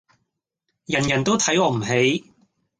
[0.85, 2.25] 人人都睇我唔起